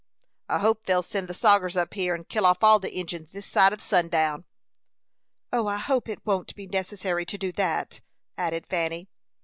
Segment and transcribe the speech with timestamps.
[0.49, 3.45] "I hope they'll send the sogers up here, and kill off all the Injins this
[3.45, 4.45] side o' sundown."
[5.53, 8.01] "I hope it won't be necessary to do that,"
[8.35, 9.09] added Fanny.